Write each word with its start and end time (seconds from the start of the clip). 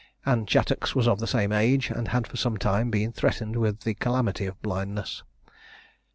Anne 0.25 0.47
Chattox 0.47 0.95
was 0.95 1.07
of 1.07 1.19
the 1.19 1.27
same 1.27 1.51
age, 1.51 1.91
and 1.91 2.07
had 2.07 2.25
for 2.25 2.35
some 2.35 2.57
time 2.57 2.89
been 2.89 3.11
threatened 3.11 3.55
with 3.55 3.81
the 3.81 3.93
calamity 3.93 4.47
of 4.47 4.59
blindness. 4.63 5.21